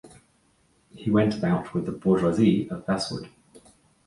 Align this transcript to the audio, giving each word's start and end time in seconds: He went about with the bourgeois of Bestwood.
He 0.95 1.11
went 1.11 1.35
about 1.37 1.75
with 1.75 1.85
the 1.85 1.91
bourgeois 1.91 2.29
of 2.75 2.87
Bestwood. 2.87 3.29